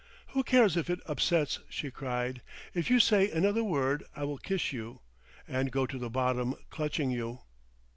"Who 0.29 0.43
cares 0.43 0.75
if 0.75 0.89
it 0.89 0.99
upsets?" 1.05 1.59
she 1.69 1.91
cried. 1.91 2.41
"If 2.73 2.89
you 2.89 2.99
say 2.99 3.29
another 3.29 3.63
word 3.63 4.03
I 4.15 4.23
will 4.23 4.39
kiss 4.39 4.73
you. 4.73 5.01
And 5.47 5.69
go 5.71 5.85
to 5.85 5.99
the 5.99 6.09
bottom 6.09 6.55
clutching 6.71 7.11
you. 7.11 7.41